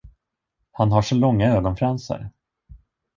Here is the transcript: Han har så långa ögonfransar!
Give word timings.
Han 0.71 0.91
har 0.91 1.01
så 1.01 1.15
långa 1.15 1.47
ögonfransar! 1.47 2.29